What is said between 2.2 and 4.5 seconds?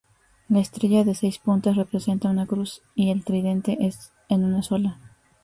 una cruz y el tridente en